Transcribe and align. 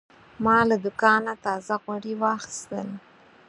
ما 0.43 0.57
له 0.69 0.75
دوکانه 0.85 1.33
تازه 1.45 1.73
غوړي 1.83 2.13
واخیستل. 2.21 2.87